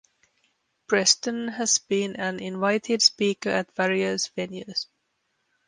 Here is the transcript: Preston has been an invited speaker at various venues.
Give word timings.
Preston 0.87 1.47
has 1.49 1.77
been 1.77 2.15
an 2.15 2.39
invited 2.39 3.03
speaker 3.03 3.49
at 3.51 3.75
various 3.75 4.29
venues. 4.29 4.87